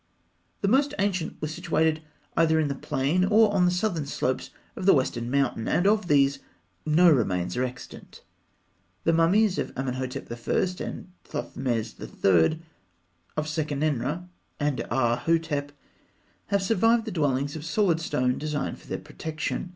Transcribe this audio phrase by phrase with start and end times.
[0.61, 2.01] The most ancient were situated
[2.35, 6.07] either in the plain or on the southern slopes of the western mountain; and of
[6.07, 6.39] these,
[6.87, 8.23] no remains are extant.
[9.03, 10.53] The mummies of Amenhotep I.,
[10.83, 12.61] and Thothmes III.,
[13.37, 14.27] of Sekenenra,
[14.59, 15.69] and Aahhotep
[16.47, 19.69] have survived the dwellings of solid stone designed for their protection.